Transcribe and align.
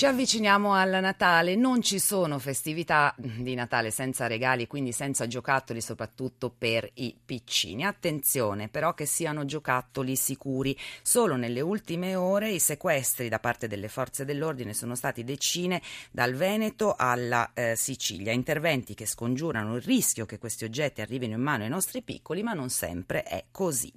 Ci 0.00 0.06
avviciniamo 0.06 0.72
al 0.72 0.98
Natale, 1.02 1.56
non 1.56 1.82
ci 1.82 1.98
sono 1.98 2.38
festività 2.38 3.14
di 3.18 3.54
Natale 3.54 3.90
senza 3.90 4.26
regali, 4.26 4.66
quindi 4.66 4.92
senza 4.92 5.26
giocattoli, 5.26 5.82
soprattutto 5.82 6.48
per 6.48 6.90
i 6.94 7.14
piccini. 7.22 7.84
Attenzione 7.84 8.70
però 8.70 8.94
che 8.94 9.04
siano 9.04 9.44
giocattoli 9.44 10.16
sicuri. 10.16 10.74
Solo 11.02 11.36
nelle 11.36 11.60
ultime 11.60 12.14
ore 12.14 12.50
i 12.50 12.58
sequestri 12.60 13.28
da 13.28 13.40
parte 13.40 13.68
delle 13.68 13.88
forze 13.88 14.24
dell'ordine 14.24 14.72
sono 14.72 14.94
stati 14.94 15.22
decine 15.22 15.82
dal 16.10 16.32
Veneto 16.32 16.94
alla 16.96 17.50
eh, 17.52 17.76
Sicilia. 17.76 18.32
Interventi 18.32 18.94
che 18.94 19.04
scongiurano 19.04 19.76
il 19.76 19.82
rischio 19.82 20.24
che 20.24 20.38
questi 20.38 20.64
oggetti 20.64 21.02
arrivino 21.02 21.34
in 21.34 21.42
mano 21.42 21.64
ai 21.64 21.68
nostri 21.68 22.00
piccoli, 22.00 22.42
ma 22.42 22.54
non 22.54 22.70
sempre 22.70 23.22
è 23.22 23.44
così. 23.50 23.92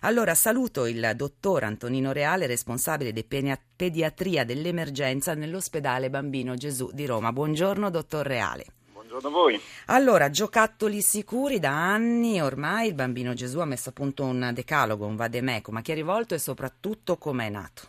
Allora 0.00 0.34
saluto 0.34 0.86
il 0.86 1.12
dottor 1.14 1.64
Antonino 1.64 2.10
Reale, 2.10 2.46
responsabile 2.46 3.12
di 3.12 3.22
pediatria 3.22 4.46
dell'emergenza 4.46 5.40
nell'ospedale 5.42 6.08
Bambino 6.08 6.54
Gesù 6.54 6.90
di 6.92 7.04
Roma. 7.04 7.32
Buongiorno, 7.32 7.90
dottor 7.90 8.24
Reale. 8.24 8.66
Buongiorno 8.92 9.28
a 9.28 9.32
voi. 9.32 9.60
Allora, 9.86 10.30
giocattoli 10.30 11.02
sicuri 11.02 11.58
da 11.58 11.70
anni 11.70 12.40
ormai 12.40 12.88
il 12.88 12.94
Bambino 12.94 13.34
Gesù 13.34 13.58
ha 13.58 13.64
messo 13.64 13.88
a 13.88 13.92
punto 13.92 14.24
un 14.24 14.52
decalogo, 14.54 15.04
un 15.04 15.16
vademecum, 15.16 15.74
ma 15.74 15.80
chi 15.82 15.90
è 15.90 15.94
rivolto 15.94 16.34
e 16.34 16.38
soprattutto 16.38 17.16
come 17.16 17.46
è 17.46 17.50
nato? 17.50 17.82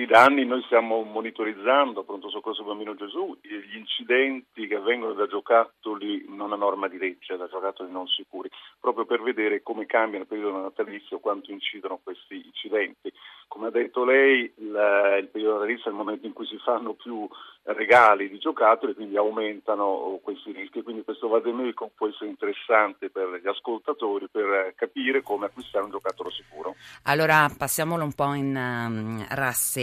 Sì, 0.00 0.06
da 0.06 0.24
anni 0.24 0.46
noi 0.46 0.62
stiamo 0.62 1.02
monitorizzando, 1.02 2.04
pronto 2.04 2.30
soccorso 2.30 2.64
Bambino 2.64 2.94
Gesù, 2.94 3.36
gli 3.42 3.76
incidenti 3.76 4.66
che 4.66 4.76
avvengono 4.76 5.12
da 5.12 5.26
giocattoli 5.26 6.24
non 6.26 6.54
a 6.54 6.56
norma 6.56 6.88
di 6.88 6.96
legge, 6.96 7.36
da 7.36 7.48
giocattoli 7.48 7.92
non 7.92 8.06
sicuri, 8.06 8.48
proprio 8.80 9.04
per 9.04 9.20
vedere 9.20 9.62
come 9.62 9.84
cambia 9.84 10.18
il 10.18 10.26
periodo 10.26 10.58
natalizio, 10.58 11.18
quanto 11.18 11.50
incidono 11.50 12.00
questi 12.02 12.40
incidenti. 12.46 13.12
Come 13.46 13.66
ha 13.66 13.70
detto 13.70 14.04
lei, 14.04 14.50
il, 14.56 15.18
il 15.20 15.28
periodo 15.30 15.58
natalizio 15.58 15.86
è 15.86 15.88
il 15.90 15.96
momento 15.96 16.24
in 16.24 16.32
cui 16.32 16.46
si 16.46 16.56
fanno 16.64 16.94
più 16.94 17.28
regali 17.64 18.30
di 18.30 18.38
giocattoli, 18.38 18.94
quindi 18.94 19.16
aumentano 19.16 20.18
questi 20.22 20.52
rischi. 20.52 20.82
Quindi 20.82 21.02
questo 21.02 21.28
vademecum 21.28 21.90
può 21.94 22.08
essere 22.08 22.30
interessante 22.30 23.10
per 23.10 23.40
gli 23.42 23.48
ascoltatori 23.48 24.28
per 24.30 24.72
capire 24.76 25.22
come 25.22 25.46
acquistare 25.46 25.84
un 25.84 25.90
giocattolo 25.90 26.30
sicuro. 26.30 26.76
Allora 27.04 27.50
passiamolo 27.56 28.04
un 28.04 28.14
po' 28.14 28.32
in 28.34 28.54
um, 28.54 29.26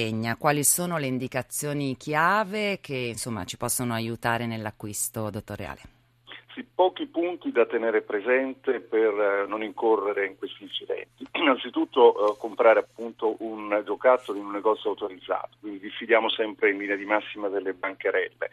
rassegna. 0.08 0.38
Quali 0.38 0.64
sono 0.64 0.98
le 0.98 1.08
indicazioni 1.08 1.98
chiave 1.98 2.80
che 2.82 2.96
insomma, 2.96 3.44
ci 3.44 3.58
possono 3.58 3.94
aiutare 3.94 4.46
nell'acquisto, 4.46 5.30
dottor 5.30 5.58
Reale? 5.58 5.82
Sì, 6.54 6.66
pochi 6.74 7.06
punti 7.06 7.52
da 7.52 7.66
tenere 7.68 8.02
presente 8.02 8.80
per 8.80 9.14
eh, 9.14 9.48
non 9.48 9.62
incorrere 9.62 10.26
in 10.26 10.38
questi 10.38 10.64
incidenti. 10.64 11.28
Innanzitutto 11.38 12.34
eh, 12.34 12.38
comprare 12.40 12.80
appunto 12.80 13.36
un 13.40 13.84
giocattolo 13.86 14.40
in 14.40 14.46
un 14.46 14.52
negozio 14.52 14.90
autorizzato, 14.90 15.58
quindi 15.60 15.80
diffidiamo 15.80 16.30
sempre 16.30 16.72
in 16.72 16.80
linea 16.80 16.96
di 16.96 17.06
massima 17.06 17.48
delle 17.50 17.74
bancherelle. 17.74 18.50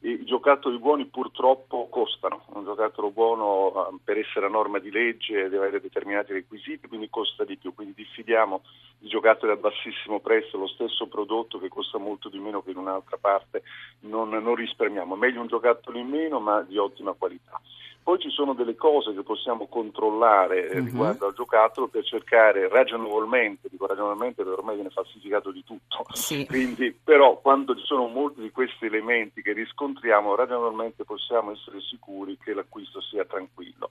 I 0.00 0.24
giocattoli 0.24 0.78
buoni 0.78 1.06
purtroppo 1.06 1.88
costano, 1.88 2.44
un 2.52 2.62
giocattolo 2.62 3.10
buono 3.10 3.88
eh, 3.88 3.96
per 4.04 4.18
essere 4.18 4.46
a 4.46 4.48
norma 4.48 4.78
di 4.78 4.92
legge 4.92 5.48
deve 5.48 5.56
avere 5.56 5.80
determinati 5.80 6.32
requisiti, 6.32 6.86
quindi 6.86 7.10
costa 7.10 7.44
di 7.44 7.56
più, 7.56 7.74
quindi 7.74 7.94
diffidiamo 7.96 8.62
i 9.00 9.08
giocattoli 9.08 9.52
a 9.52 9.56
bassissimo 9.56 10.20
prezzo, 10.20 10.58
lo 10.58 10.66
stesso 10.66 11.06
prodotto 11.06 11.58
che 11.58 11.68
costa 11.68 11.98
molto 11.98 12.28
di 12.28 12.38
meno 12.38 12.62
che 12.62 12.70
in 12.70 12.78
un'altra 12.78 13.16
parte, 13.16 13.62
non, 14.00 14.30
non 14.30 14.54
risparmiamo, 14.54 15.14
meglio 15.14 15.40
un 15.40 15.46
giocattolo 15.46 15.98
in 15.98 16.08
meno 16.08 16.40
ma 16.40 16.62
di 16.62 16.76
ottima 16.78 17.12
qualità. 17.12 17.60
Poi 18.08 18.18
ci 18.20 18.30
sono 18.30 18.54
delle 18.54 18.74
cose 18.74 19.12
che 19.12 19.22
possiamo 19.22 19.66
controllare 19.66 20.68
uh-huh. 20.72 20.82
riguardo 20.82 21.26
al 21.26 21.34
giocattolo 21.34 21.88
per 21.88 22.04
cercare 22.04 22.66
ragionevolmente, 22.66 23.68
dico 23.70 23.86
ragionevolmente 23.86 24.42
perché 24.42 24.58
ormai 24.58 24.76
viene 24.76 24.88
falsificato 24.88 25.50
di 25.50 25.62
tutto, 25.62 26.06
sì. 26.14 26.46
quindi 26.48 26.90
però 26.90 27.36
quando 27.36 27.76
ci 27.76 27.84
sono 27.84 28.06
molti 28.06 28.40
di 28.40 28.50
questi 28.50 28.86
elementi 28.86 29.42
che 29.42 29.52
riscontriamo 29.52 30.34
ragionevolmente 30.34 31.04
possiamo 31.04 31.52
essere 31.52 31.82
sicuri 31.82 32.38
che 32.38 32.54
l'acquisto 32.54 33.02
sia 33.02 33.26
tranquillo. 33.26 33.90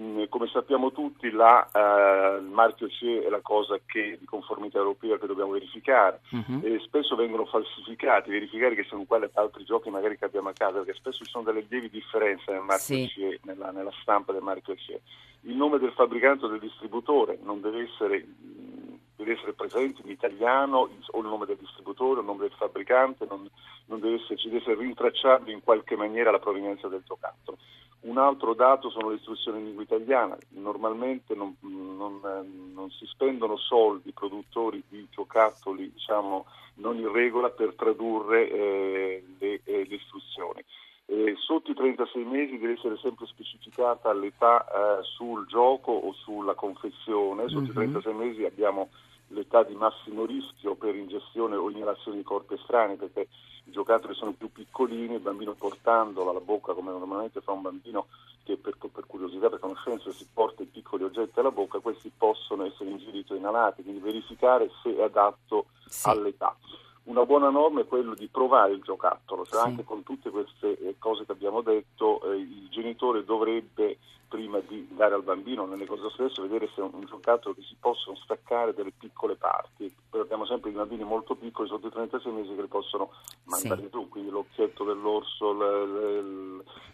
Mm, 0.00 0.24
come 0.28 0.46
sappiamo 0.46 0.92
tutti 0.92 1.28
la, 1.32 1.68
uh, 1.72 2.40
il 2.40 2.48
marchio 2.48 2.88
CE 2.88 3.24
è 3.24 3.28
la 3.28 3.40
cosa 3.40 3.76
che, 3.84 4.16
di 4.20 4.24
conformità 4.38 4.78
europea 4.78 5.18
che 5.18 5.26
dobbiamo 5.26 5.52
verificare 5.52 6.20
uh-huh. 6.30 6.60
e 6.62 6.78
spesso 6.80 7.16
vengono 7.16 7.44
falsificati, 7.44 8.30
verificare 8.30 8.74
che 8.74 8.84
sono 8.84 9.02
uguali 9.02 9.24
ad 9.24 9.30
altri 9.34 9.64
giochi 9.64 9.90
magari 9.90 10.16
che 10.16 10.24
abbiamo 10.24 10.48
a 10.48 10.52
casa 10.52 10.78
perché 10.78 10.94
spesso 10.94 11.24
ci 11.24 11.30
sono 11.30 11.44
delle 11.44 11.66
lievi 11.68 11.90
differenze 11.90 12.52
nel 12.52 12.62
marchio 12.62 12.96
sì. 12.96 13.08
CE, 13.08 13.40
nella, 13.42 13.70
nella, 13.70 13.92
stampa 14.00 14.32
del 14.32 14.42
marchio 14.42 14.74
CE. 14.76 15.00
Il 15.42 15.56
nome 15.56 15.78
del 15.78 15.92
fabbricante 15.92 16.44
o 16.44 16.48
del 16.48 16.60
distributore 16.60 17.38
non 17.42 17.60
deve 17.60 17.82
essere, 17.82 18.24
deve 19.16 19.32
essere 19.32 19.52
presente 19.52 20.02
in 20.04 20.10
italiano 20.10 20.88
o 21.10 21.20
il 21.20 21.26
nome 21.26 21.46
del 21.46 21.56
distributore 21.56 22.18
o 22.18 22.20
il 22.20 22.26
nome 22.26 22.40
del 22.40 22.56
fabbricante, 22.56 23.26
non, 23.28 23.48
non 23.86 24.00
deve 24.00 24.16
esserci, 24.16 24.48
deve 24.48 24.60
essere 24.60 24.76
rintracciabile 24.76 25.52
in 25.52 25.62
qualche 25.62 25.96
maniera 25.96 26.30
la 26.30 26.38
provenienza 26.38 26.88
del 26.88 27.02
giocattolo. 27.04 27.58
Un 28.00 28.16
altro 28.16 28.54
dato 28.54 28.90
sono 28.90 29.10
le 29.10 29.16
istruzioni 29.16 29.58
in 29.58 29.64
lingua 29.64 29.82
italiana, 29.82 30.38
normalmente 30.50 31.34
non, 31.34 31.56
non, 31.60 32.20
non 32.72 32.90
si 32.90 33.04
spendono 33.06 33.56
soldi 33.56 34.12
produttori 34.12 34.82
di 34.88 35.06
giocattoli 35.10 35.90
diciamo, 35.92 36.46
non 36.74 36.96
in 36.96 37.10
regola 37.10 37.50
per 37.50 37.74
tradurre 37.74 38.48
eh, 38.48 39.24
le, 39.38 39.60
eh, 39.64 39.86
le, 39.88 39.94
istruzioni. 39.94 40.64
Eh, 41.10 41.34
sotto 41.38 41.70
i 41.70 41.74
36 41.74 42.22
mesi 42.24 42.58
deve 42.58 42.74
essere 42.74 42.98
sempre 42.98 43.24
specificata 43.24 44.12
l'età 44.12 44.62
eh, 44.64 45.02
sul 45.04 45.46
gioco 45.46 45.90
o 45.90 46.12
sulla 46.12 46.52
confezione, 46.52 47.48
sotto 47.48 47.72
mm-hmm. 47.72 47.96
i 47.96 48.00
36 48.02 48.14
mesi 48.14 48.44
abbiamo 48.44 48.90
l'età 49.28 49.62
di 49.62 49.74
massimo 49.74 50.26
rischio 50.26 50.74
per 50.74 50.94
ingestione 50.94 51.56
o 51.56 51.70
inalazione 51.70 52.18
di 52.18 52.22
corpi 52.22 52.54
estranei 52.54 52.96
perché 52.96 53.28
i 53.64 53.70
giocattoli 53.70 54.14
sono 54.14 54.32
più 54.32 54.52
piccolini, 54.52 55.14
il 55.14 55.20
bambino 55.20 55.54
portandolo 55.54 56.28
alla 56.28 56.40
bocca 56.40 56.74
come 56.74 56.90
normalmente 56.90 57.40
fa 57.40 57.52
un 57.52 57.62
bambino 57.62 58.06
che 58.44 58.58
per, 58.58 58.76
per 58.76 59.06
curiosità, 59.06 59.48
per 59.48 59.60
conoscenza 59.60 60.10
si 60.10 60.26
porta 60.30 60.62
i 60.62 60.66
piccoli 60.66 61.04
oggetti 61.04 61.38
alla 61.38 61.50
bocca, 61.50 61.78
questi 61.80 62.10
possono 62.14 62.64
essere 62.64 62.90
ingeriti 62.90 63.32
o 63.32 63.36
inalati, 63.36 63.82
quindi 63.82 64.00
verificare 64.00 64.70
se 64.82 64.94
è 64.94 65.02
adatto 65.02 65.66
sì. 65.86 66.08
all'età. 66.08 66.54
Una 67.08 67.24
buona 67.24 67.48
norma 67.48 67.80
è 67.80 67.86
quello 67.86 68.14
di 68.14 68.28
provare 68.28 68.72
il 68.72 68.82
giocattolo, 68.82 69.42
cioè 69.46 69.62
sì. 69.62 69.66
anche 69.66 69.84
con 69.84 70.02
tutte 70.02 70.28
queste 70.28 70.78
eh, 70.78 70.96
cose 70.98 71.24
che 71.24 71.32
abbiamo 71.32 71.62
detto 71.62 72.20
eh, 72.30 72.36
il 72.36 72.68
genitore 72.68 73.24
dovrebbe 73.24 73.96
prima 74.28 74.60
di 74.60 74.86
dare 74.90 75.14
al 75.14 75.22
bambino 75.22 75.64
nel 75.64 75.78
negozio 75.78 76.10
stesso 76.10 76.42
vedere 76.42 76.68
se 76.74 76.82
è 76.82 76.84
un 76.84 77.06
giocattolo 77.06 77.54
che 77.54 77.62
si 77.62 77.74
possono 77.80 78.14
staccare 78.16 78.74
delle 78.74 78.92
piccole 78.96 79.36
parti. 79.36 79.90
Poi 80.10 80.20
abbiamo 80.20 80.44
sempre 80.44 80.68
i 80.68 80.74
bambini 80.74 81.02
molto 81.02 81.34
piccoli, 81.34 81.66
sotto 81.68 81.86
i 81.86 81.90
36 81.90 82.30
mesi, 82.30 82.54
che 82.54 82.60
li 82.60 82.68
possono 82.68 83.10
mandare 83.44 83.80
sì. 83.80 83.88
giù, 83.90 84.06
quindi 84.10 84.28
l'occhietto 84.28 84.84
dell'orso, 84.84 85.52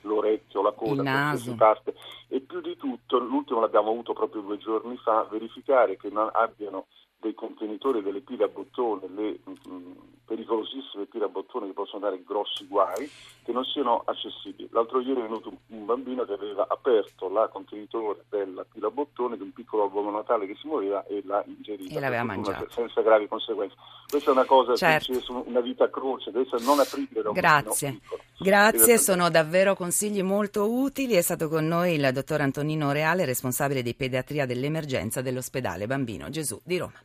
l'orecchio, 0.02 0.62
la 0.62 0.72
coda, 0.72 1.02
qualsiasi 1.02 1.56
parte. 1.56 1.94
E 2.28 2.38
più 2.38 2.60
di 2.60 2.76
tutto, 2.76 3.18
l'ultimo 3.18 3.58
l'abbiamo 3.58 3.90
avuto 3.90 4.12
proprio 4.12 4.42
due 4.42 4.58
giorni 4.58 4.96
fa, 4.98 5.26
verificare 5.28 5.96
che 5.96 6.08
non 6.08 6.30
abbiano 6.32 6.86
dei 7.24 7.34
contenitori 7.34 8.02
delle 8.02 8.20
pile 8.20 8.44
a 8.44 8.48
bottone, 8.48 9.08
le 9.08 9.38
mh, 9.42 9.52
mm, 9.66 9.92
pericolosissime 10.26 11.06
pile 11.06 11.24
a 11.24 11.28
bottone 11.28 11.68
che 11.68 11.72
possono 11.72 12.02
dare 12.04 12.22
grossi 12.22 12.66
guai, 12.66 13.10
che 13.42 13.50
non 13.50 13.64
siano 13.64 14.02
accessibili. 14.04 14.68
L'altro 14.72 15.00
ieri 15.00 15.20
è 15.20 15.22
venuto 15.22 15.50
un 15.68 15.86
bambino 15.86 16.26
che 16.26 16.34
aveva 16.34 16.66
aperto 16.68 17.30
la 17.30 17.48
contenitore 17.48 18.24
della 18.28 18.66
pila 18.70 18.88
a 18.88 18.90
bottone 18.90 19.36
di 19.36 19.42
un 19.42 19.52
piccolo 19.52 19.84
albero 19.84 20.10
natale 20.10 20.46
che 20.46 20.54
si 20.56 20.66
muoveva 20.66 21.02
e 21.06 21.22
l'ha 21.24 21.42
ingerita 21.46 21.96
e 21.96 22.00
l'aveva 22.00 22.24
mangiato. 22.24 22.68
senza 22.68 23.00
gravi 23.00 23.26
conseguenze. 23.26 23.74
Questa 24.06 24.28
è 24.30 24.32
una 24.32 24.44
cosa 24.44 24.76
certo. 24.76 25.12
che 25.12 25.20
su 25.20 25.44
una 25.46 25.60
vita 25.60 25.88
croce, 25.88 26.30
deve 26.30 26.44
essere 26.44 26.62
non 26.62 26.78
aprire 26.78 27.22
da 27.22 27.30
un 27.30 27.34
Grazie. 27.34 28.00
Grazie, 28.38 28.98
sono 28.98 29.30
davvero 29.30 29.74
consigli 29.74 30.22
molto 30.22 30.70
utili. 30.70 31.14
È 31.14 31.22
stato 31.22 31.48
con 31.48 31.66
noi 31.66 31.94
il 31.94 32.10
dottor 32.12 32.42
Antonino 32.42 32.92
Reale, 32.92 33.24
responsabile 33.24 33.80
di 33.80 33.94
pediatria 33.94 34.44
dell'emergenza 34.44 35.22
dell'ospedale 35.22 35.86
Bambino 35.86 36.28
Gesù 36.28 36.60
di 36.62 36.76
Roma. 36.76 37.00